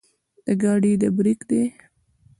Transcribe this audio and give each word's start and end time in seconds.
د 0.45 0.47
ګاډي 0.61 0.93
د 1.01 1.03
برېک 1.17 1.41
دے 1.49 1.63